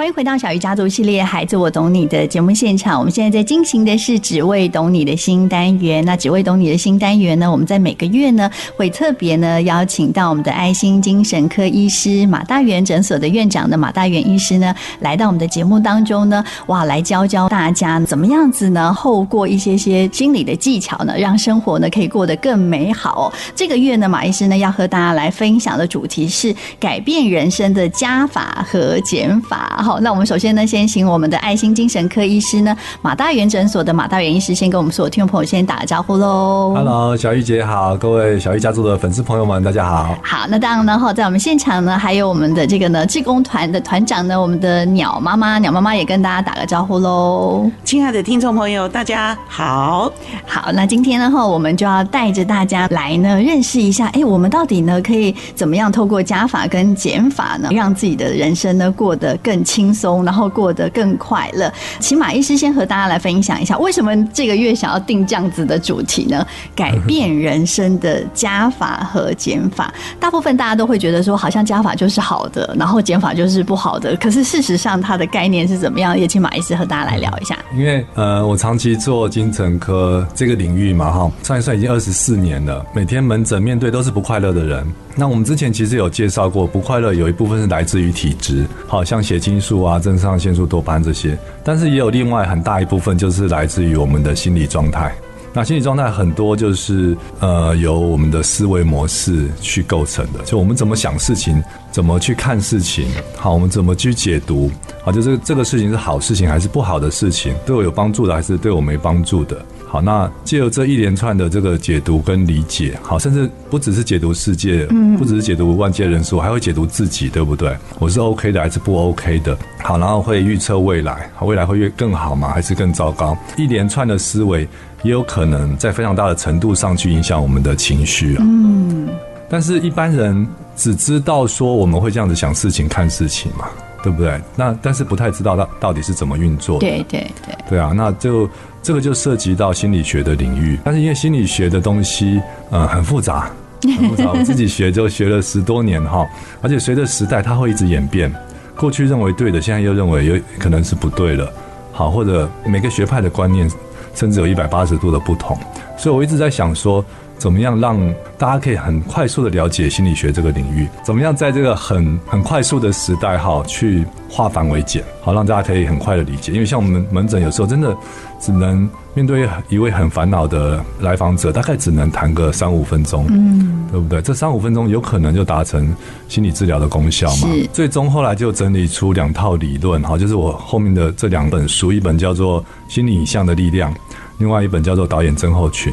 [0.00, 2.98] 欢迎回到小鱼家族系列《孩子我懂你》的节目现场。
[2.98, 6.02] 我们现在在进行的是“只为懂你”的新单元。
[6.06, 23.30] 那“只为懂你”的新单元呢，我们在每个月呢会特别呢邀请到我们的爱心精神科医师马大元诊所的院长的马大元医师呢来到我们的节目当中呢，哇，来教教大家怎么样子呢，透过一些些心理的技巧呢，让生活呢可以过得更美好。
[23.54, 29.88] 这个月呢，马医师呢要和大家来分享的主题是改变人生的加法和减法。
[29.90, 36.72] 好，那我们首先呢，先请我们的爱心精神科医师呢，马大元诊所的马大元医师，先跟我们所有听众朋友先打个招呼喽。
[36.76, 40.16] Hello，小玉姐好，各位小玉家族的粉丝朋友们，大家好。
[40.22, 47.68] 好，那当然呢，哈，在我们现场呢，还有我们的这个呢，志工团的团长呢，我们的鸟妈妈，鸟妈妈也跟大家打个招呼喽。
[47.82, 50.08] 亲爱的听众朋友，大家好。
[50.46, 60.10] 好，那今天呢，哈，我们就要带着大家来呢，认识一下，哎，我们到底呢，可以怎么样透过加法跟减法呢，让自己的人生呢过得更轻轻松。
[60.24, 61.72] 然后过得更快乐。
[61.98, 66.46] 请马医师先和大家来分享一下，为什么这个月想要定这样子的主题呢？
[66.74, 69.92] 改变人生的加法和减法。
[70.18, 74.14] 大部分大家都会觉得说，好像加法就是好的，然后减法就是不好的。
[74.16, 76.18] 可是事实上，它的概念是怎么样？
[76.18, 77.58] 也请马医师和大家来聊一下。
[77.74, 82.84] 因为呃，我长期做精神科这个领域嘛，哈，算一算已经二十四年了。
[82.94, 84.86] 每天门诊面对都是不快乐的人。
[85.16, 90.00] 那我们之前其实有介绍过，不快乐有一部分是来自于体质，好像血清素啊。
[90.00, 95.14] 肾上腺素、多巴胺这些，但是也有另外很大一部分，就是来自于我们的心理状态。
[95.52, 104.70] 那心理状态很多就是呃，由我们的思维模式去构成的，就我们怎么想事情，怎么去看事情，好，我们怎么去解读，
[105.02, 109.60] 好，就是这个事情是好事情还是不好的事情，对我有帮助的还是对我没帮助的。
[109.92, 117.76] 好，那借由这一连串的这个解读跟理解，好，甚至不只是解读世界，嗯，不只是解读万界人数，还会解读自己，对不对？
[117.98, 119.58] 我是 OK 的还是不 OK 的？
[119.82, 122.50] 好，然后会预测未来，好，未来会越更好吗？
[122.50, 123.36] 还是更糟糕？
[123.56, 124.60] 一连串的思维
[125.02, 128.44] 也有可能在非常大的程度上去影响我们的情绪啊。
[128.46, 129.08] 嗯，
[129.48, 130.46] 但是一般人
[130.76, 133.64] 只知道说我们会这样子想事情、看事情嘛。
[134.02, 134.40] 对不对？
[134.56, 136.86] 那但是不太知道它到底是怎么运作的。
[136.86, 137.54] 对对对。
[137.68, 138.48] 对啊，那就
[138.82, 140.78] 这个就涉及到心理学的领域。
[140.84, 142.40] 但是因为心理学的东西，
[142.70, 143.50] 呃，很复杂，
[143.82, 144.30] 很复杂。
[144.32, 146.26] 我自己学就学了十多年哈，
[146.62, 148.32] 而且随着时代，它会一直演变。
[148.76, 151.52] 过去认为对的，现在又认为有可能是不对了。
[151.92, 153.70] 好，或者每个学派的观念，
[154.14, 155.58] 甚至有一百八十度的不同。
[155.98, 157.04] 所以我一直在想说。
[157.40, 157.98] 怎么样让
[158.36, 160.86] 大家可以很快速的了解心理学这个领域？
[161.02, 166.52] 怎么样在这个很很快速的时代哈，去化繁为简，好让大家可以很快的理解？
[166.52, 167.96] 因为像我们门诊有时候真的
[168.38, 174.20] 只能面对一位很烦恼的来访者，大概只能谈个三五分钟，嗯，对不对？
[174.20, 175.96] 这三五分钟有可能就达成
[176.28, 177.48] 心理治疗的功效嘛？
[177.72, 183.90] 最终后来就整理出两套理论，哈，就是我后面的这两本书，一本叫做《心理影像的力量》，
[184.36, 185.90] 另外一本叫做《导演症候群》。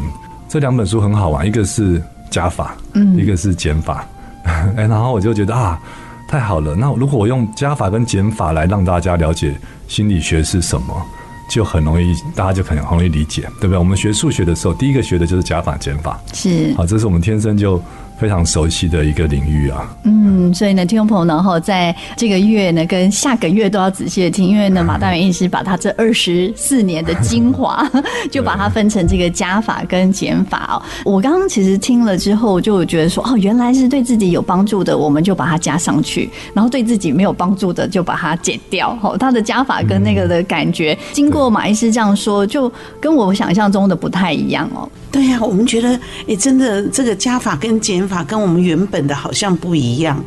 [0.47, 4.07] 这两本书很好玩，一个是加法，嗯，一个是减法，
[4.75, 5.79] 哎，然后我就觉得啊，
[6.27, 6.75] 太好了。
[6.75, 9.55] 那如果我用加法跟减法来让大家了解
[9.87, 11.05] 心理学是什么，
[11.49, 13.77] 就很容易，大家就很容易理解，对不对？
[13.77, 17.81] 我们学数学的时候，第一个学的就是加法减法，是，好，这是我们天生就。
[18.17, 27.87] 非常熟悉的一个领域啊，嗯，所以呢，听众朋友呢，哈，在这个月呢，跟下个月都要仔细的听，因为呢，马大元医师把他这二十四年的精华，
[28.31, 30.81] 就把它分成这个加法跟减法哦。
[31.05, 38.97] 我刚刚其实听了之后，就觉得说，哦，原来是对自己有帮助的，我们就把它加上去，然后对自己没有帮助的，就把它减掉。
[39.03, 44.89] 哦，他的加法跟那个的感觉，经过马医师这样说，就跟我想象中的不太一样哦。
[45.11, 50.23] 对呀、啊，我们觉得，哎，真的这个加法跟减法跟我们原本的好像不一样，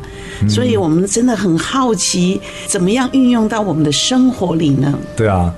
[0.47, 4.93] 所以我们真的很好奇，怎么样运用到我们的生活里呢？
[5.15, 5.53] 对啊，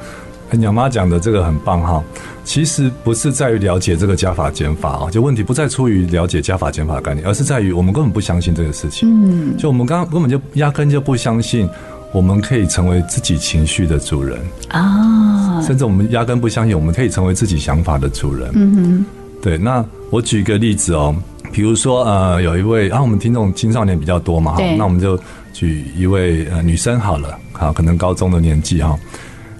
[0.51, 2.03] 鸟妈讲的这个很棒哈。
[2.45, 9.07] 其实不是在于了解这个加法减法啊，就问题不在出于了解加法减法的概念，而是在于我们根本不相信这个事情。
[9.09, 11.69] 嗯，就我们刚刚根本就压根就不相信，
[12.11, 14.37] 我们可以成为自己情绪的主人
[14.67, 18.52] 啊，甚至我们压根不相信我们可以成为自己想法的主人。
[18.53, 19.05] 嗯哼。
[19.43, 21.13] 对，那我举一个例子哦，
[21.51, 25.19] 比如说呃，有一位啊，我们听众青少年比较多嘛，那我们就
[25.51, 28.97] 举一位呃女生好了，好，可能高中的年纪哈，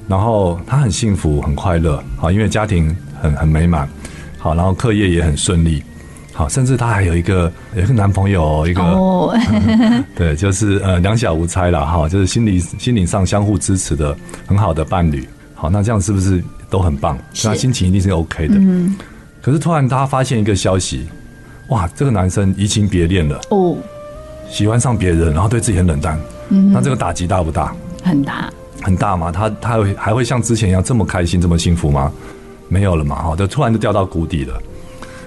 [0.08, 3.86] 然后她很幸福很快乐，好，因为家庭很很美满，
[4.40, 5.84] 好，然后课业也很顺利，
[6.32, 9.38] 好，甚至她还有一个有一个男朋友，一个哦
[10.16, 14.16] 对，就是呃两小无猜了哈，就是心理心理上相互支持的
[14.48, 17.18] 很好的伴侣，好，那这样是不是都很棒？
[17.44, 18.56] 那，心情一定是 OK 的。
[18.58, 18.96] 嗯。
[19.44, 21.06] 可是突然，他发现一个消息，
[21.68, 23.76] 哇，这个男生移情别恋了哦，
[24.50, 26.18] 喜欢上别人，然后对自己很冷淡，
[26.48, 27.76] 嗯，那这个打击大不大？
[28.02, 28.50] 很大，
[28.82, 29.34] 很大吗？
[29.34, 32.10] 他他会还会像之前一样这么开心、这么幸福吗？
[32.70, 34.58] 没有了嘛，哈，就突然就掉到谷底了。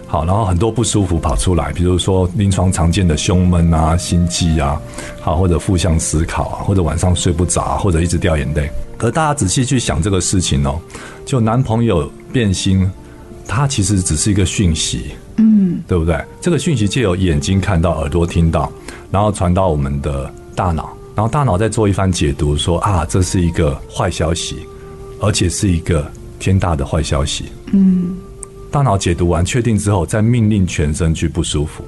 [0.06, 4.80] 好，然后很多不舒服跑出来，比如说临床常见的胸闷啊、心悸啊，
[5.20, 8.70] 好，或者负向思考啊，或者晚上睡不着，或者一直掉眼泪。
[8.96, 10.80] 可是大家仔细去想这个事情哦，
[11.26, 12.90] 就男朋友变心，
[13.46, 16.22] 他其实只是一个讯息，嗯，对不对？
[16.40, 18.70] 这个讯息借由眼睛看到、耳朵听到，
[19.10, 24.66] 然后传到我们的大脑，然后大脑再做一番解读说，说啊，这是一个坏消息，
[25.20, 28.16] 而且是一个天大的坏消息，嗯。
[28.68, 31.82] 大脑解读完确定之后，再命令全身去不舒服，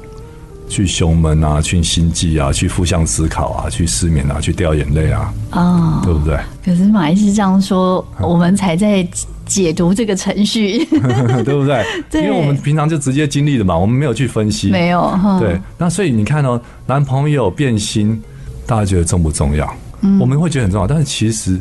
[0.71, 6.39] 去胸闷啊，去心悸啊，去负向思考啊，去失眠啊，去掉眼泪啊，哦，对不对？
[6.65, 9.07] 可是马医师这样说，我们才在
[9.49, 10.85] 解读这个程序，
[11.45, 11.85] 对不对？
[12.09, 15.19] 对，因为我们平常就直接经历的嘛，我们没有去分析，没有。
[15.41, 18.23] 对，那所以你看哦，男朋友变心，
[18.67, 19.69] 大家觉得重不重要？
[20.03, 21.59] 嗯，我们会觉得很重要，但是其实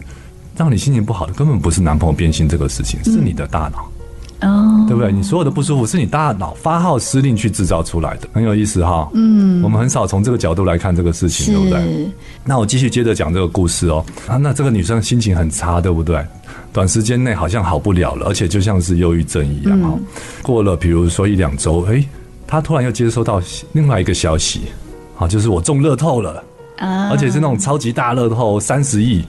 [0.55, 3.89] 让你心情不好的根本不是男朋友变心这个事情，是你的大脑。
[4.41, 5.11] 哦，对不对？
[5.11, 9.09] 你所有的不舒服是你大脑发号施令去制造出来的，很有意思哈。
[9.15, 12.07] 嗯，我们很少从这个角度来看这个事情，对不对？
[12.45, 14.05] 那我继续接着讲这个故事哦。
[14.27, 16.23] 啊，那这个女生心情很差，对不对？
[16.77, 19.79] 短时间内好像好不了了，而且就像是忧郁症一样。
[19.81, 19.99] 嗯，
[20.43, 22.05] 过了比如说一两周，哎，
[22.45, 23.41] 他突然又接收到
[23.71, 24.65] 另外一个消息，
[25.17, 26.43] 啊，就是我中乐透了
[26.77, 29.25] 啊，而且是那种超级大乐透三十亿，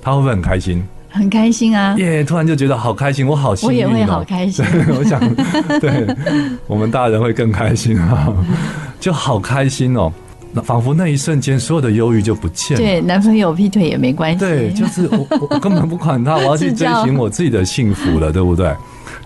[0.00, 0.84] 他会不会很开心？
[1.10, 1.96] 很开心啊！
[1.98, 4.64] 耶，突然就觉得好开心，我好幸运，我也会好开心。
[4.96, 5.20] 我想，
[5.80, 6.06] 对，
[6.68, 8.32] 我们大人会更开心啊，
[9.00, 10.12] 就好开心哦。
[10.14, 10.23] 那
[10.62, 12.84] 仿佛那一瞬间，所有的忧郁就不见了。
[12.84, 14.38] 对，男朋友劈腿也没关系。
[14.38, 18.66] 对，就是我，我根本不管他，我要去追寻我自己的幸福了，对不对？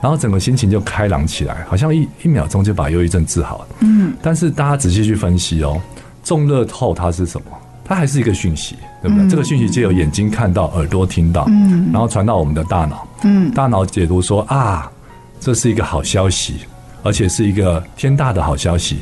[0.01, 3.67] 然后整个心情就开朗起来，好像一一秒钟就把忧郁症治好了。
[3.81, 4.13] 嗯。
[4.23, 5.81] 但是大家仔细去分析哦，
[6.23, 7.47] 中乐透它是什么？
[7.85, 9.25] 它还是一个讯息，对不对？
[9.25, 14.93] 嗯、这个讯息借由眼睛看到，耳朵听到，嗯，然后传到我们的大脑，嗯，大脑解读说啊，
[15.41, 16.57] 这是一个好消息，
[17.03, 18.99] 而且是一个天大的好消息，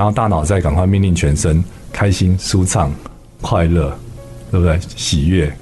[0.00, 1.62] 然后大脑再赶快命令全身
[1.92, 2.90] 开心、舒畅、
[3.42, 3.94] 快乐，
[4.50, 4.80] 对不对？
[4.96, 5.54] 喜悦，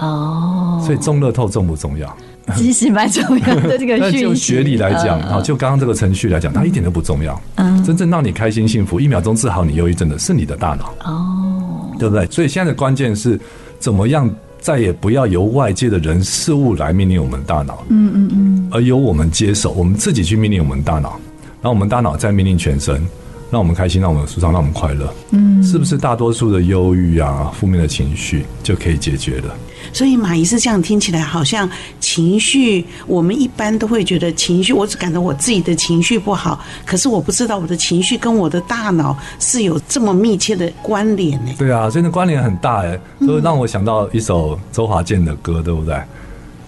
[0.00, 2.16] 哦，所以中乐透重不重要？
[2.54, 4.12] 其实蛮重要的这个 讯息。
[4.12, 7.42] 但就学理来讲，啊，就刚刚这个程序来讲，它一点都不重要。
[7.56, 10.94] 嗯，真正让你开心幸福，一秒钟治好你忧郁症的是你的大脑。
[11.04, 12.24] 哦，对不对？
[12.26, 13.36] 所以现在的关键是，
[13.80, 14.30] 怎么样
[14.60, 17.84] 再也不要由外界的人事物来命令我们大脑。
[17.88, 21.18] 嗯嗯嗯，而由我们接受，我们自己去命令我们大脑，
[21.60, 23.04] 然后我们大脑再命令全身。
[23.52, 25.12] 让我们开心，让我们舒畅，让我们快乐。
[25.32, 29.54] 嗯，是不是大多数的忧郁啊、负面的情绪就可以解决了？
[29.92, 31.68] 所以马医师这样听起来，好像
[32.00, 41.52] 情绪，我们一般都会觉得情绪，我只感到我自己的情绪不好，可是我不知道我的情绪跟我的大脑是有这么密切的关联呢？
[41.58, 45.94] 对啊，真的关联很大哎，所以让我想到一首周华健的歌，对不对？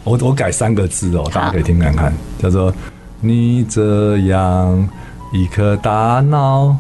[0.05, 2.71] 我我改三个字哦，大家可以听看看，叫做
[3.23, 4.87] “你这样”。
[5.35, 6.77] 一颗大脑，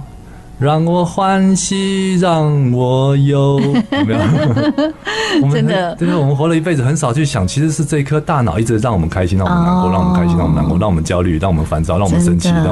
[0.61, 3.61] 让我欢喜，让我忧，
[3.91, 4.21] 有没有？
[5.43, 12.67] 我们真的，对，我们活了一辈子，很少去想，其实是这颗大脑一直让我们开心，让我们难过，让我们开心，让我们难过，让我们焦虑，让我们烦躁，让我们生气，让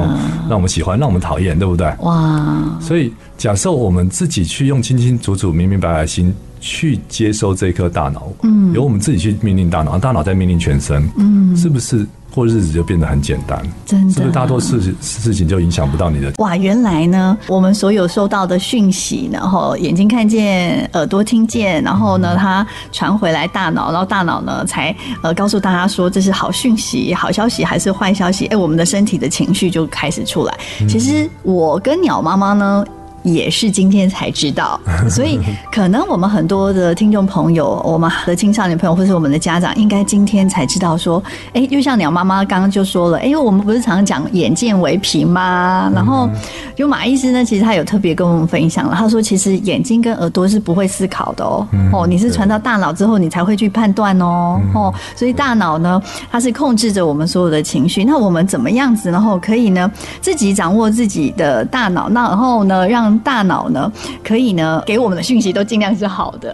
[0.47, 1.93] 让我们喜欢，让我们讨厌，对不对？
[1.99, 2.63] 哇！
[2.79, 12.07] 所以，假设我们自己去用清清楚楚、明明白白的心去接收这颗大脑，嗯，由我们自己去命令大脑，大脑在命令全身，嗯，是不是？
[12.33, 16.33] 过日子就变得很简单，真的，是不是大多事情事情就影响不到你的？
[16.39, 28.47] 哇，原来呢，我们所有收到的讯息，然后眼睛看见，耳朵听见，然后呢，它传回来大脑，然后大脑呢才呃告诉大家说这是好讯息、好消息还是坏消息？
[28.47, 30.57] 哎，我们的身体的情绪就开始出来。
[30.89, 32.83] 其实我跟鸟妈妈呢。
[33.23, 35.39] 也是今天才知道， 所以
[35.71, 45.91] 可能我们很多的听众朋友，我们的青少年朋友，或是我们的家长，应该今天才知道说，哎，就像鸟妈妈刚刚就说了，哎，我们不是常常讲眼见为凭吗？
[45.93, 46.29] 然后，
[46.75, 56.01] 就马医师呢，其实他有特别跟我们分享了，他说，其实眼睛跟耳朵是不会思考的哦，哦，你是传到大脑之后，你才会去判断哦，哦，所以大脑呢，
[56.31, 58.03] 它是控制着我们所有的情绪。
[58.03, 59.89] 那我们怎么样子，然后可以呢，
[60.21, 63.91] 自己掌握自己的大脑，那然后呢，让大脑呢，
[64.23, 66.53] 可以呢，给我们的讯息都尽量是好的。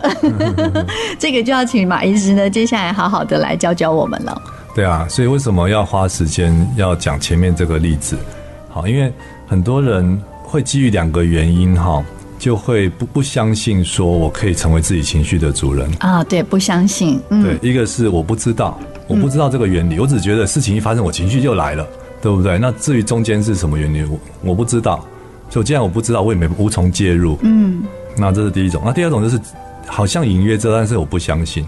[1.17, 4.41] 这个就要请马医师呢，接下来好好的来教教我们了。
[4.75, 8.17] 对啊，所以为什么要花时间要讲前面这个例子？
[8.69, 9.11] 好，因为
[9.47, 12.03] 很多人会基于两个原因哈，
[12.37, 16.23] 就会不不相信说我可以成为自己情绪的主人啊。
[16.23, 17.19] 对，不相信。
[17.29, 21.85] 嗯，对，一个是我不知道，我不知道这个原理，嗯、我只觉得事情一发生，我情绪就来了，
[22.21, 22.57] 对不对？
[22.59, 24.19] 那至于中间是什么原理，我
[24.51, 25.03] 我不知道。
[25.49, 27.37] 就既然我不知道，我也没无从介入。
[27.41, 27.83] 嗯，
[28.15, 28.81] 那这是第一种。
[28.85, 29.39] 那第二种就是，
[29.87, 31.65] 好像隐约知道，但是我不相信，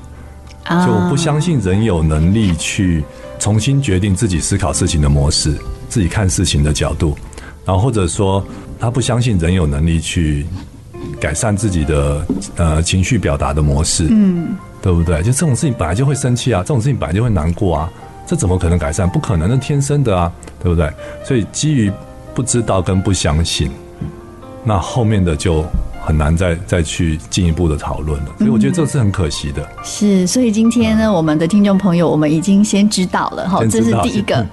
[0.69, 3.03] 就我不相信人有能力去
[3.39, 5.57] 重新决定自己思考事情的模式，
[5.89, 7.17] 自己看事情的角度，
[7.65, 8.45] 然后或者说
[8.79, 10.45] 他不相信人有能力去
[11.19, 12.25] 改善自己的
[12.57, 15.17] 呃情绪表达的模式，嗯，对不对？
[15.23, 17.91] 就这种事情本来就会生气啊，这种事情本来就会难过啊，
[18.27, 19.09] 这怎么可能改善？
[19.09, 20.91] 不可能，那天生的啊，对不对？
[21.23, 21.91] 所以基于
[22.33, 23.71] 不知道跟不相信，
[24.63, 25.65] 那后面的就。
[26.03, 29.61] 很难再再去进一步的讨论了，所以我觉得这是很可惜的。
[29.61, 34.43] 嗯、是，所以今天呢，我们的听众朋友，我们已经先知道了哈，这是第一个，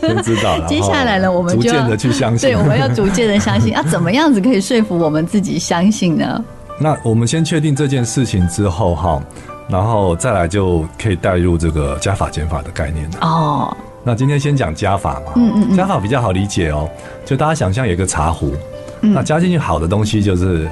[0.00, 0.64] 先知道了。
[0.70, 6.44] 接下来呢，我们就逐渐的去相信，对，我们要逐渐的相信 啊，怎么样子可以说服我们自己相信呢？
[6.78, 9.20] 那我们先确定这件事情之后哈，
[9.68, 13.76] 然后再来就可以带入这个加法减法的概念哦。
[14.04, 16.88] 那今天先讲加法嘛，嗯嗯，加法比较好理解哦，
[17.24, 18.52] 就大家想象有一个茶壶，
[19.00, 20.68] 那加进去好的东西就是。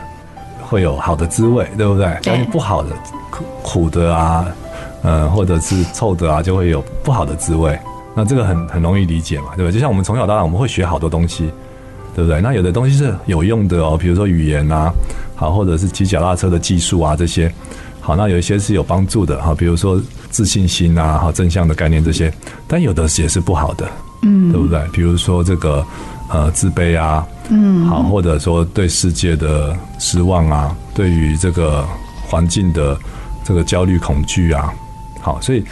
[0.64, 2.16] 会有好的滋味，对不对？
[2.24, 2.88] 但是不好的
[3.30, 4.46] 苦苦的啊，
[5.02, 7.78] 呃，或者是臭的啊，就会有不好的滋味。
[8.14, 9.72] 那这个很很容易理解嘛，对不对？
[9.72, 11.52] 就像我们从小到大，我们会学好多东西，
[12.16, 12.40] 对不对？
[12.40, 14.90] 那有的东西是有用的哦，比如说语言啊，
[15.36, 17.52] 好，或者是骑脚踏车的技术啊，这些
[18.02, 18.14] 好。
[18.14, 19.98] 那有一些是有帮助的哈，比如说
[20.30, 22.30] 自信心啊，哈，正向的概念这些。
[22.68, 23.88] 但有的也是不好的，
[24.22, 24.86] 嗯，对不对？
[24.92, 25.82] 比如说这个
[26.28, 27.26] 呃自卑啊。
[27.48, 31.84] 嗯，好，或者说对世界的失望啊，对于这个
[32.26, 32.96] 环境的
[33.44, 34.72] 这个焦虑恐惧啊，
[35.20, 35.62] 好，所以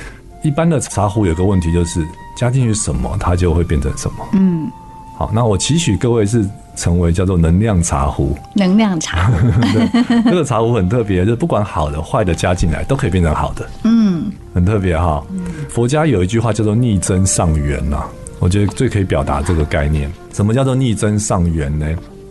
[0.42, 2.04] 一般的茶壶有个问题就是
[2.36, 4.28] 加进去什么，它就会变成什么。
[4.32, 4.70] 嗯，
[5.16, 6.44] 好，那我期许各位是
[6.80, 8.34] 成为叫做能量茶壶。
[8.54, 9.36] 能量茶壶，
[10.24, 13.68] 这个茶壶很特别，就是不管好的坏的加进来都可以变成好的。
[13.84, 15.22] 嗯，很特别哈。
[15.68, 18.02] 佛家有一句话叫做逆增上缘呐。
[18.38, 21.86] 我觉得最可以表达这个概念，什么叫做逆增上缘呢？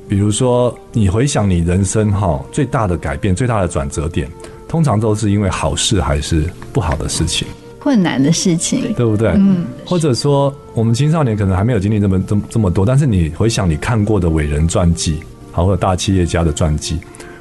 [0.07, 4.27] 比如说，你回想你人生哈最大的改变、最大的转折点，
[4.67, 7.47] 通常都是因为好事还是不好的事情？
[7.79, 9.29] 困难的事情，对不对？
[9.29, 9.65] 嗯。
[9.85, 15.19] 或者说，我们青少年可能还没有经历这么这么这么多，但是你回想你看过的伟人传记，
[15.51, 16.99] 好，或者大企业家的传记，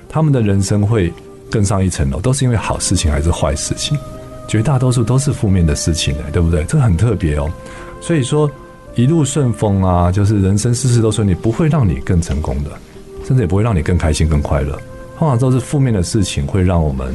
[0.08, 1.12] 他们的人生会
[1.50, 3.98] 更上一层楼，都是因为好事情还是坏事情？
[4.46, 6.64] 绝大多数都是负面的事情，对不对？
[6.64, 7.50] 这个很特别哦。
[8.00, 8.50] 所以说，
[8.94, 12.70] 一路顺风啊，就是人生事事都顺利，不会让你更成功的，
[13.26, 14.78] 甚至也不会让你更开心、更快乐。
[15.18, 17.14] 通常都是负面的事情会让我们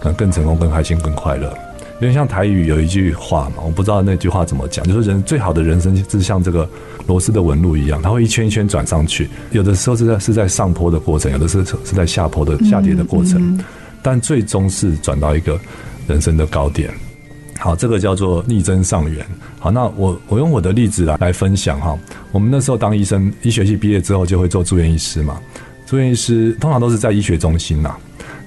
[0.00, 1.56] 更更成功、更开心、更快乐。
[2.00, 6.68] 因为像台语有一句话嘛，我不知道那句话怎么讲，就是人最好的人生就是像这个
[7.06, 9.28] 螺丝的纹路一样，它会一圈一圈转上去。
[9.50, 13.64] 有的时候是在是在上坡的过程，有的是是在下坡的下跌的过程，嗯嗯、
[14.02, 15.58] 但最终是转到一个
[16.06, 16.92] 人生的高点。
[17.58, 19.24] 好，这个叫做逆增上缘。
[19.58, 21.98] 好，那我我用我的例子来来分享哈。
[22.30, 25.40] 我们那时候当医生，医学系毕业之后就会做住院医师嘛。
[25.86, 27.96] 住院医师通常都是在医学中心呐。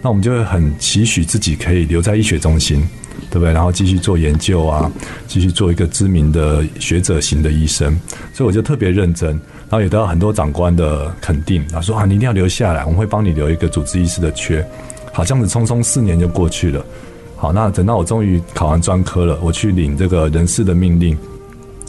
[0.02, 2.88] 那我们就会很期许自己可以留在医学中心，
[3.30, 3.52] 对不对？
[3.52, 4.90] 然后继续做研究啊，
[5.28, 8.00] 继续做一个知名的学者型的医生。
[8.34, 14.66] 所以我就特别认真，然后也得到很多长官的肯定，他说啊，你一定要留下来，我们会帮你留一个主治医师的缺。
[15.12, 16.86] 好，这样子匆匆四年就过去了。
[17.36, 21.18] 好，那等到我终于考完专科了，我去领这个人事的命令，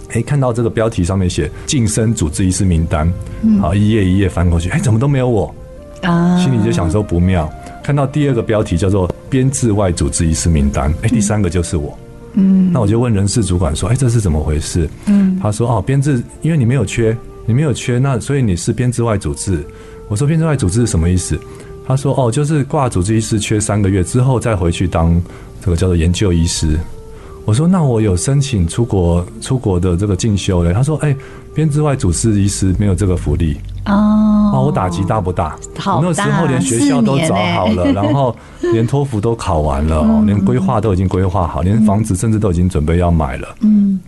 [0.09, 3.12] 哎，看到这个标题上面写晋升主治医师名单，
[3.61, 5.55] 好，一页一页翻过去，哎，怎么都没有我
[6.02, 6.37] 啊？
[6.38, 7.49] 心里就想说不妙。
[7.91, 11.99] 看到第二个标题叫做编制外主治医师名单，哎，第三个就是我，
[12.35, 14.89] 嗯，那我就问人事主管说，哎，这是怎么回事？
[15.07, 17.17] 嗯，他说哦，编制，因为你没有缺，
[17.47, 19.67] 你没有缺，那所以你是编制外主治。
[20.07, 21.37] 我说编制外主治是什么意思？
[21.85, 25.21] 他说：“哦，就是挂主治医师缺三个月之后再回去当
[25.61, 26.79] 这个叫做研究医师。”
[27.45, 31.17] 我说：“那我有申请出国出国的这个进修嘞。”他说：“哎，
[31.53, 33.57] 编制外主治医师没有这个福利
[33.87, 35.57] 哦。”哦，我打击大不大？
[35.79, 43.49] 好大，那时候连学校都找好了，然后连 托福都考完了，嗯、连规划都已经规划好，连房子甚至都已经准备要买了。
[43.61, 44.01] 嗯，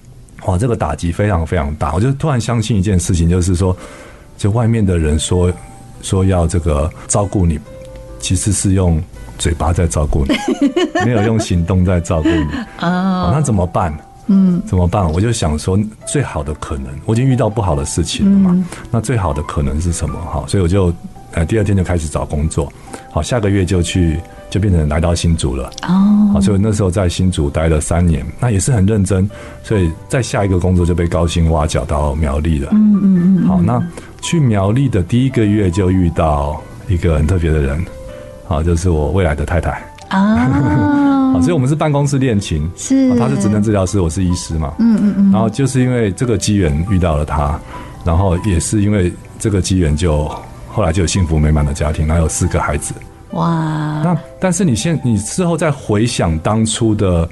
[0.46, 1.92] 哇，这个打击非常非常大。
[1.94, 3.76] 我就突然相信一件事情，就是说，
[4.36, 5.52] 就外面的人说
[6.02, 7.58] 说要这个照顾你。
[8.18, 9.02] 其实是用
[9.36, 10.36] 嘴巴在照顾你，
[11.04, 12.46] 没有用行动在照顾你。
[12.78, 13.92] 哦，那怎么办？
[14.32, 15.10] 嗯，怎么办？
[15.12, 18.50] 我就想说，最好的可能，我已经遇到不好的事情了嘛。
[18.54, 20.18] 嗯、那最好的可能是什么？
[20.20, 20.92] 哈，所以我就，
[21.32, 22.72] 呃，第二天就开始找工作。
[23.10, 25.70] 好，下个月就去，就变成来到新竹了。
[25.86, 29.28] 哦，好，所以那时候在新竹待了三年，那也是很认真。
[29.62, 32.70] 所以在下一个工作就被高薪挖角到苗栗了。
[32.72, 33.46] 嗯嗯嗯。
[33.46, 33.82] 好，那
[34.22, 36.58] 去苗栗的第一个月就遇到
[36.88, 37.84] 一个很特别的人。
[38.46, 40.48] 好，就是我未来的太太啊，
[41.40, 47.58] 所以我们是办公室恋情，是，他是职能治疗师，我是医师嘛，嗯嗯嗯，然后就是因为这个机缘遇到了他，
[48.04, 50.30] 然后也是因为这个机缘，就
[50.68, 52.94] 后来就有幸福美满的家庭，然后有四个孩子，
[53.32, 54.02] 哇！
[54.04, 57.28] 那但是你现你事后再回想当初的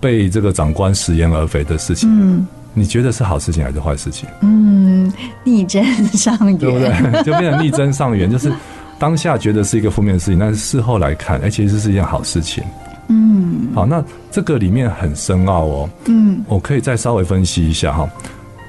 [0.00, 4.28] 被这个长官食言而肥的事情，嗯，你觉得是好事情还是坏事情？
[4.42, 5.12] 嗯，
[5.44, 6.90] 逆增上缘，对不对？
[7.24, 8.52] 就变成逆增上缘，就是
[8.98, 12.62] 当下觉得是一个负面的事情，但是事后来看，哎，其实是一件好事情。
[13.08, 15.90] 嗯，好，那这个里面很深奥哦。
[16.06, 18.10] 嗯，我可以再稍微分析一下哈。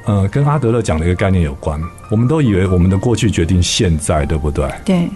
[0.05, 1.79] 呃，跟阿德勒讲的一个概念有关。
[2.09, 4.71] 我们都以为我们的过去决定现在，对不对？
[4.85, 5.09] 对。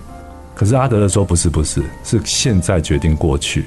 [0.54, 3.66] 可是阿德勒说不是，不是，是现在决定过去。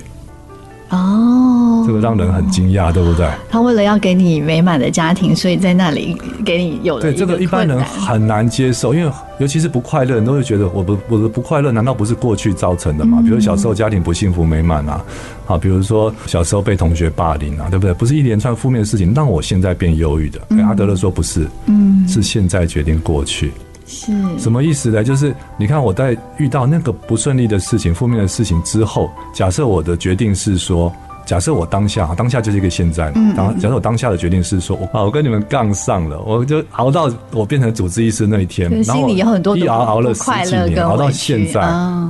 [0.90, 3.28] 哦，这个让人很惊讶，对不对？
[3.50, 7.02] 他为了要给你美满的家庭，所以在那里给你有了。
[7.02, 13.20] 对，这个一般人很难接受，因为尤其是不快乐，人都会觉得我不我的不快乐，难道不是过去造成的吗？
[13.22, 15.04] 比如小时候家庭不幸福美满啊，
[15.44, 17.92] 好，比如说小时候被同学霸凌啊，对不对？
[17.94, 20.40] 不是一连串负面的事情让我现在变忧郁的。
[20.64, 23.52] 阿德勒说不是，嗯，是现在决定过去。
[23.86, 25.04] 是什么意思呢？
[25.04, 30.92] 就是你看我在遇到那个不顺利的事情、负面的事情之后，假设我的决定是说。
[31.24, 33.10] 假设我当下，当下就是一个现在。
[33.14, 41.60] 嗯，当假设我当下的决定是说，我我跟你们杠上了，我就熬到我变成主治医师那一天，然后一熬熬了十几年，熬到现在，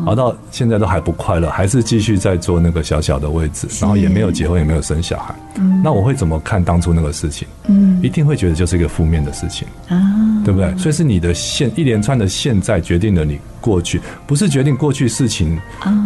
[0.07, 5.35] 熬到现在都还不快乐，还是继续在做那个小小的位置，然后也没有结婚，也没有生小孩。
[5.57, 7.47] 嗯，那我会怎么看当初那个事情？
[7.69, 9.97] 嗯，一定会觉得就是一个负面的事情啊，
[10.45, 10.77] 对不对？
[10.77, 13.39] 所以是你的现一连串的现在决定了你。
[13.61, 15.59] 过去不是决定过去事情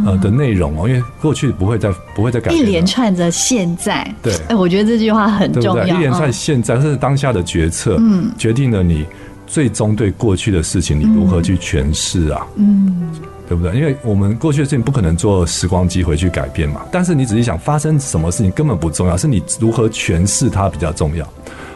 [0.07, 2.62] 呃的内容哦，因为过去不会再不会再改变。
[2.62, 5.85] 一连串的现在，对，哎，我觉得这句话很重要。
[5.85, 9.05] 一连串现在，是当下的决策，嗯，决定了你
[9.45, 13.11] 最终对过去的事情你如何去诠释啊，嗯，
[13.49, 13.75] 对不对？
[13.75, 21.26] 因为我们过去的事情不可能做时光机回去改变嘛，但是你仔细想，发生什么事情根本不重要，是你如何诠释它比较重要，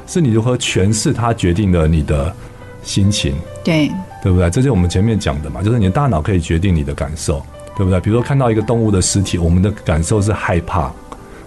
[0.07, 2.35] 是你如何诠释它决定了你的
[2.83, 3.91] 心情，对。
[4.23, 4.49] 对不对？
[4.50, 7.45] 这就是我们前面讲的嘛，就是你的大脑可以决定你的感受，
[7.76, 7.99] 对不对？
[8.00, 10.93] 比如说看到一个动物的尸体，我们的感受是害怕，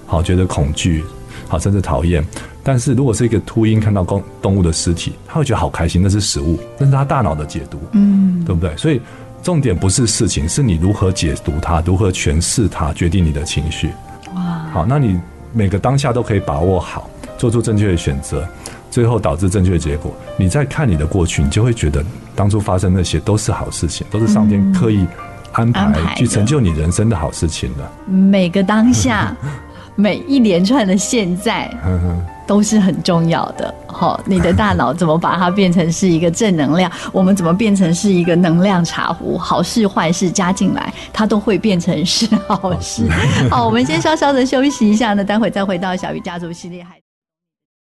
[0.05, 1.01] 好，觉得恐惧，
[1.47, 2.21] 好，甚至讨厌。
[2.63, 8.75] 但是如果是一个秃鹰看到公动物的尸体，他会觉得好开心，那是食物，那是他大脑的解读，嗯，对不对？
[8.75, 8.99] 所以
[9.45, 13.91] 重点不是事情，是你如何解读它，如何诠释它，决定你的情绪。
[14.33, 14.41] 哇，
[14.73, 15.21] 好，那你
[15.53, 18.43] 每个当下都可以把握好，做出正确的选择。
[18.89, 22.03] 最后导致正确的结果，你再看你的过去，你就会觉得
[22.33, 25.05] 当初发生那些都是好事情，都是上天刻意
[25.51, 28.11] 安排去成就你人生的好事情的。
[28.11, 29.35] 每个当下，
[29.93, 31.71] 每一连串的现在，
[32.45, 33.73] 都是很重要的。
[33.87, 36.91] 好，你的大脑怎么把它变成是一个正能量？
[37.11, 39.37] 我们怎么变成是一个能量茶壶？
[39.37, 43.07] 好事坏事加进来，它都会变成是好事。
[43.49, 46.85] 好，我们先稍稍的休息一下呢，待会再回到小鱼家族系列。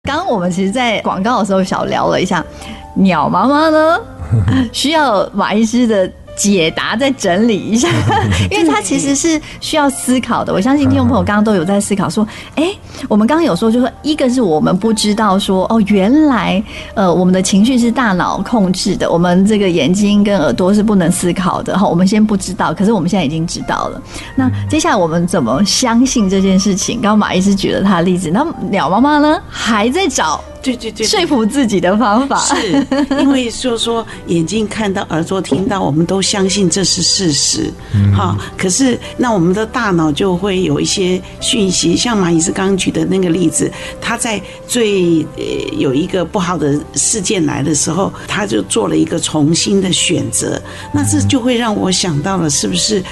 [0.04, 2.44] 刚刚我们其实，在广告的时候小聊了一下，
[2.94, 4.00] 鸟妈妈呢，
[4.72, 6.10] 需要马医师的。
[6.38, 7.88] 解答再整理一下，
[8.48, 10.52] 因为它其实是需要思考的。
[10.52, 16.62] 我相信听众朋友刚刚都有在思考，说，哎、欸，我们刚刚有说，就是说，一个是我们不知道说，哦，原来
[16.94, 21.76] 呃，我们的情绪是大脑控制的，我们这个眼睛跟耳朵是不能思考的。
[21.76, 24.00] 好，我们先不知道，可是我们现在已经知道了。
[24.36, 27.00] 那接下来我们怎么相信这件事情？
[27.00, 30.40] 刚刚马医师举了他的例子，那鸟妈妈呢，还在找。
[30.60, 32.84] 对对对，说服自己的方法是，
[33.20, 37.72] 因为就是说眼睛看到，耳朵听到，我们都相信这是事实。
[38.14, 45.44] 好，可是那我们的大脑就会有一些讯息，像马医师刚刚举的那个例子，他在最呃
[45.78, 50.60] 有一个不好的事件来的时候，他就做了一个重新的选择，
[50.92, 53.02] 那这就会让我想到了，是不是？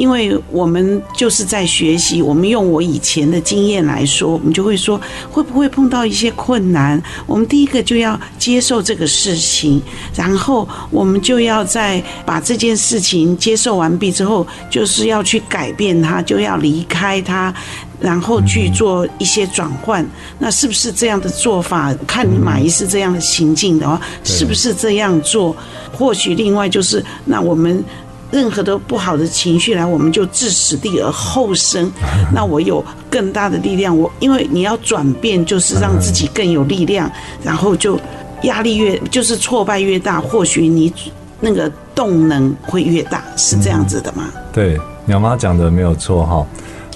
[0.00, 4.98] 因为我们就是在学习，我们用我以前的经验来说，我们就会说，
[5.30, 7.00] 会不会碰到一些困难？
[7.26, 9.78] 我们第一个就要接受这个事情，
[10.14, 17.54] 然后我们就要在把这件事情接受完毕之后，就是要去改变它，就要离开它，
[18.00, 20.02] 然后去做一些转换。
[20.38, 21.94] 那是不是这样的做法？
[22.06, 25.54] 看你马医师这样的行径的话，是不是这样做？
[25.92, 27.84] 或许另外就是，那我们。
[28.30, 31.90] 任何的不好的情绪来，我们就置死地而后生。
[32.32, 37.10] 那我有更大的力量，我因为你要转变，就是让自己更有力量，
[37.42, 37.98] 然后就
[38.42, 40.92] 压力越就是挫败越大，或许你
[41.40, 44.28] 那个动能会越大，是这样子的吗？
[44.52, 46.46] 对，鸟妈讲的没有错哈。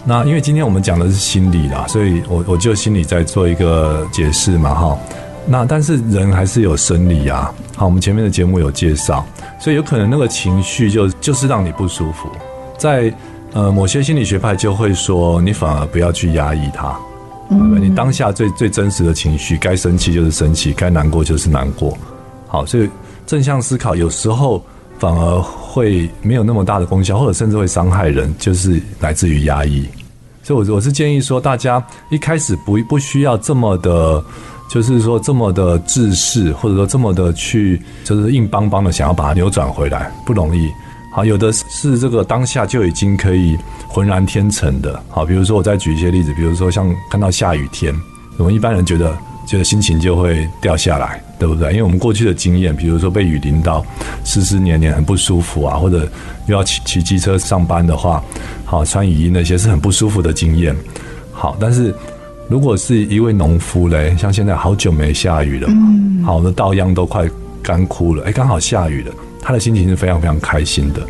[0.05, 4.99] 那因为今天我们讲的是心理啦，所以我我就心理在做一个解释嘛哈。
[5.46, 7.52] 那但是人还是有生理啊。
[7.76, 9.24] 好，我们前面的节目有介绍。
[9.61, 12.28] 所以有可能那个情绪就就是让你不舒服，
[12.76, 13.11] 在
[13.52, 16.94] 呃某些心理学派就会说，你反而不要去压抑它，
[17.48, 17.80] 对不对？
[17.80, 21.96] 你当下最最真实的情绪，该生气就是生气，该难过就是难过。
[22.46, 22.90] 好，所以
[23.26, 24.62] 正向思考有时候
[24.98, 29.88] 反而会没有那么大的功效，或者甚至会伤害人，就是来自于压抑。
[30.42, 34.22] 所以，我我是建议说，大家一开始不不需要这么的，
[34.68, 40.68] 就是说这么的自视，或者说这么的去，就是硬邦邦的想要把它扭转回来，不容易。
[41.12, 43.57] 好，有的是这个当下就已经可以
[43.88, 45.03] 浑然天成的。
[45.09, 47.94] 好，比如说我再举一些例子，比如说像看到下雨天，
[48.37, 49.16] 我们一般人觉得。
[49.46, 51.70] 觉得心情就会掉下来，对不对？
[51.72, 53.85] 因为我们过去的经验，比如说被雨淋到，
[54.24, 56.09] 湿湿黏黏很不舒服啊，或者
[56.46, 58.24] 又要骑骑机车上班的话，
[58.64, 60.74] 好，穿雨衣那些是很不舒服的经验。
[61.31, 61.94] 好，但是
[62.48, 67.28] 如果是一位农夫嘞，像现在好久没下雨了嘛，好，的稻秧都快
[67.62, 71.00] 干枯了，哎，刚好下雨了，他的心情是非常非常开心的。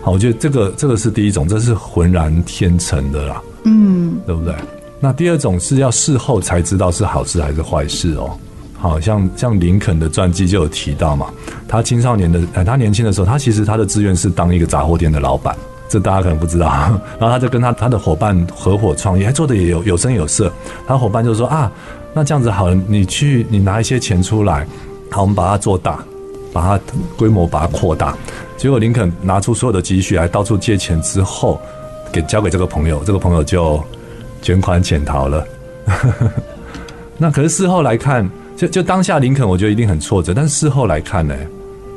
[0.00, 4.54] 好，我觉得这个这个是第一种，这是浑然天成的啦，嗯，对不对？
[5.00, 8.30] 那第二种是要事后才知道是好事还是坏事哦，
[8.78, 11.26] 好像像林肯的传记就有提到嘛，
[11.66, 15.56] 他青少年的，哎，他年轻的时候，他其实他的志愿是当一个杂货店的老板，
[15.94, 16.66] 这大家可能不知道。
[17.18, 20.52] 然后他就跟他他的伙伴合伙创业，还做的也有有声有色。
[20.86, 21.70] 他伙伴就说啊，
[22.12, 24.66] 那这样子好了，你去你拿一些钱出来，
[25.10, 26.04] 好，我们把它做大，
[26.52, 26.80] 把它
[27.16, 28.16] 规模把它扩大。
[28.56, 31.60] 结果林肯拿出所有的积蓄来到处借钱之后，
[32.12, 33.82] 给交给这个朋友，这个朋友就。
[34.44, 35.42] 卷款潜逃了，
[37.16, 40.34] 那可是事后来看，就就当下林肯，我觉得一定很挫折。
[40.34, 41.34] 但事后来看呢，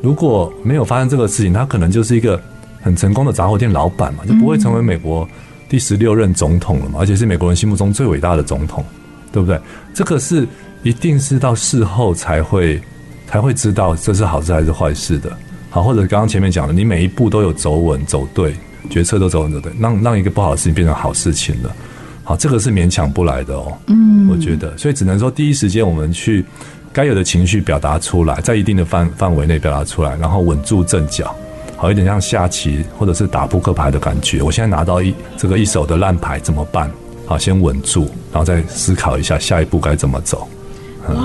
[0.01, 2.39] 如果没有发生这个事情，他可能就是一个
[2.87, 5.27] 很成功的杂货店老板嘛，就不会成为美国
[5.67, 8.83] 第十六任总统了嘛，而且是美国人心目中最伟大的总统，
[9.31, 9.59] 对不对？
[9.93, 10.47] 这个是
[10.83, 12.81] 一定是到事后才会
[13.27, 15.35] 才会知道这是好事还是坏事的。
[15.69, 18.55] 好，或者刚刚前面讲的，你每一步都有走稳走对，
[18.89, 21.75] 决策都走稳走对，让让一个不好的事情变成好事情了。
[22.23, 23.77] 好，这个是勉强不来的哦。
[23.87, 26.43] 嗯，我觉得，所以只能说第一时间我们去
[26.93, 31.35] 该有的情绪表达出来，在一定的范范围内表达出来，然后稳住阵脚，
[31.77, 34.41] 好，有点像下棋或者是打扑克牌的感觉。
[34.41, 36.91] 我现在拿到一这个一手的烂牌怎么办？
[37.25, 40.47] 好，先稳住，然后再思考一下下一步该怎么走。
[41.07, 41.15] 哇。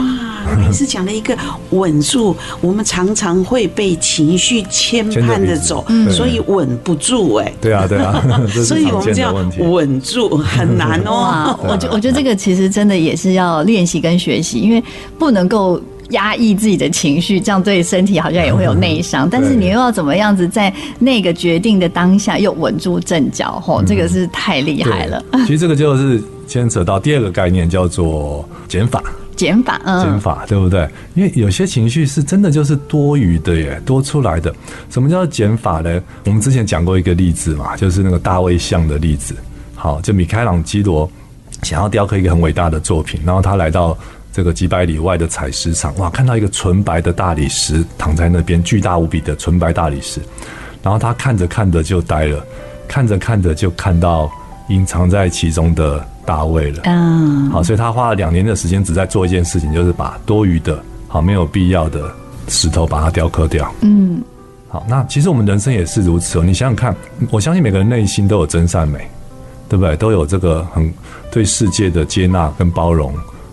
[0.59, 1.35] 你是讲了一个
[1.71, 7.51] 稳住，我们常常会被情绪牵绊着走，所以稳不住哎。
[7.59, 8.23] 对啊，对啊，
[8.62, 11.59] 所以我们就要稳住，很难哦。
[11.62, 14.83] 我觉我觉得这个其实真的也是要练习跟学习，因为
[15.19, 19.29] 不能够压抑自己的情绪，这样对身体好像也会有内伤。
[19.29, 23.61] 但是你又要怎么样子在那个决定的当下又稳住阵脚？
[23.61, 25.25] 吼，这个是太厉害了。
[25.47, 29.03] 其实这个就是牵扯到第二个概念，叫做减法。
[29.35, 30.87] 减法，嗯，减法，对不对？
[31.15, 34.55] 因为有些情绪是真的就是多余的耶，多出来的。
[34.91, 36.01] 什么叫减法呢？
[36.27, 39.35] 我们之前讲过一个例子嘛，就是那个大卫像的例子。
[39.75, 41.11] 好，就米开朗基罗
[41.62, 43.97] 想要雕刻一个很伟大的作品，然后他来到
[44.33, 50.21] 这个几百里外的采石场，哇，看到一个纯白的大理石躺在那边，巨大无比的纯白大理石，
[50.83, 52.45] 然后他看着看着就呆了，
[52.88, 54.31] 看着看着就看到
[54.68, 56.05] 隐藏在其中的。
[56.25, 62.09] 大卫了，嗯，好，所以他花了两年的时间，只在做一件事情，就是把多余的、好没有必要的
[62.47, 63.75] 石头把它雕刻掉。
[63.81, 64.23] 嗯，
[64.68, 66.45] 好，那其实我们人生也是如此哦。
[66.45, 66.95] 你想想看，
[67.33, 69.01] 我相信每个人内心都有真善美，
[69.68, 69.97] 对不对？
[69.97, 70.95] 都有这个很
[71.33, 73.12] 对世界的接纳跟包容。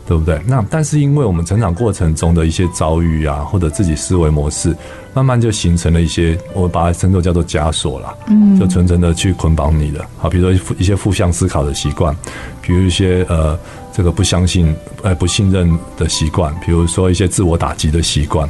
[0.10, 0.42] 对不对？
[0.48, 4.76] 那但是因为我们成长过程中的一些遭遇啊，或者自己思维模式，
[5.14, 10.04] 慢慢就形成了一些，我把它称作叫做枷锁啦，嗯，就层层的去捆绑你的。
[10.18, 12.16] 好，比如说一些负向思考的习惯，
[12.60, 13.56] 比如一些呃
[13.94, 18.50] 这个不相信、呃不信任的习惯，比如说一些自我打击的习惯，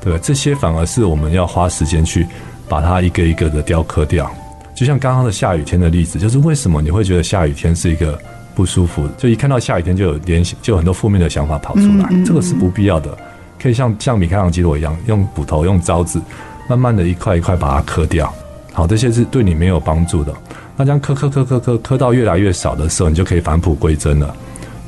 [0.00, 0.18] 对吧？
[0.20, 2.26] 这些反而是我们要花时间去
[2.68, 4.28] 把它一个一个的雕刻掉。
[4.74, 8.20] 就像刚刚的下雨天的例子，就是为什么你会觉得下雨天是一个
[8.56, 13.16] 不舒服，就一看到下雨天就有联想，就有很多负面的想法跑出来，这个是不必要的。
[13.62, 16.18] 可以像像米开朗基罗一样，用斧头、用凿子，
[16.66, 18.32] 慢慢的一块一块把它磕掉。
[18.72, 20.32] 好，这些是对你没有帮助的。
[20.74, 24.34] 那这样磕磕磕磕磕磕到越来越少的时候，你就可以返璞归真了。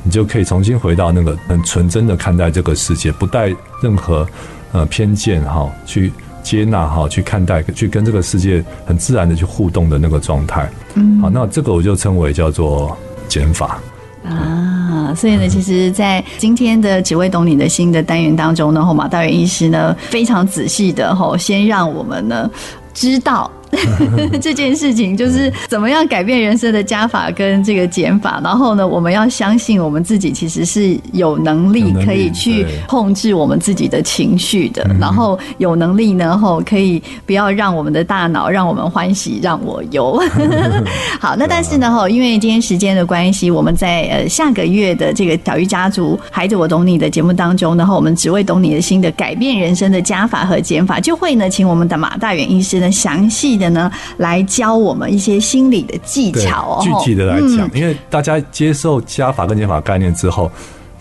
[0.01, 3.53] 你就可以重新回到那个很纯真的看待这个世界，不带
[3.83, 4.27] 任何
[4.71, 10.69] 呃偏见哈，去接纳哈，去看待，去跟这个世界很自然的去互动的那个状态。
[10.95, 12.97] 嗯，好，那这个我就称为叫做。
[13.29, 13.79] 减法。
[14.21, 22.51] 啊，所以呢，其实，在今天的“只为懂你的心”的单元当中呢，马大元医师呢非常仔细的吼，先让我们呢
[22.93, 23.49] 知道
[24.41, 28.41] 这件事情，就是怎么样改变人生的加法跟这个减法。
[28.43, 34.85] 然后呢，我们要相信我们自己其实是有能力可以去控制我们自己的情绪的。
[34.99, 40.21] 然后有能力呢，后可以不要让我们的大脑让我们欢喜让我忧。
[41.19, 56.81] 好，那但是呢，哈，因为今天时间的关系，我们在呃下个月的这个小鱼家族孩子我懂你的节目当中，然后我们只为懂你的心的改变人生的加法和减法，就会呢请我们的马大元医师呢详细的呢来教我们一些心理的技巧哦。
[56.81, 60.49] 具体的来讲，因为大家接受加法跟减法概念之后。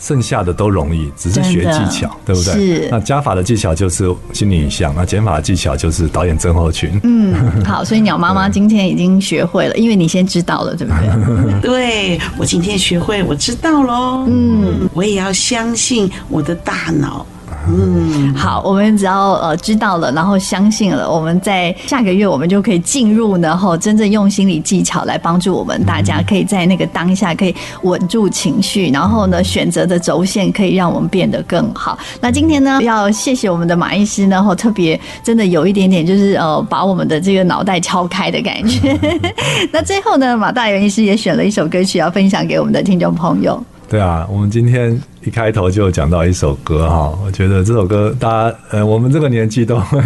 [0.00, 2.52] 剩下的都容易，只是学技巧，对不对？
[2.54, 2.88] 是。
[2.88, 7.00] 那加法的技巧就是心理影像，那减法的技巧就是导演症候群。
[7.02, 11.58] 嗯，好，所以鸟妈妈今天已经学会了，因为你先知道了，对不对？
[11.60, 14.24] 对，我今天学会，我知道喽。
[14.28, 17.26] 嗯，我也要相信我的大脑。
[17.70, 31.98] 嗯，好，我们只要呃知道了，然后相信了，我们在下个月我们就可以进入，然后真正用心理技巧来帮助我们大家，可以在那个当下可以稳住情绪，然后呢选择的轴线可以让我们变得更好。
[32.20, 38.98] 那今天呢，要谢谢我们的马医师，然后特别真的有一点点就是呃把我们的这个脑袋敲开的感觉。
[39.70, 43.62] 那最后呢，马大元医师也选了一首歌曲要分享给我们的听众朋友。
[43.88, 49.98] 对啊，我们今天一开头就讲到一首歌哈，我觉得这首歌大家呃，我们这个年纪都会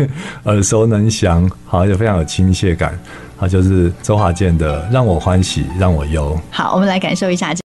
[0.45, 2.97] 耳熟能详，好，也非常有亲切感，
[3.37, 6.37] 好就是周华健的《让我欢喜让我忧》。
[6.57, 7.62] 好，我们来感受一下。